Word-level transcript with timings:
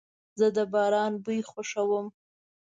زه 0.39 0.47
د 0.55 0.59
باران 0.73 1.13
بوی 1.23 1.39
خوښوم. 1.49 2.07